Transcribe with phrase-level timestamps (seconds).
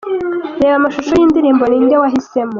[0.61, 2.49] Reba amashusho y'indirimbo 'Ni nde wahisemo'.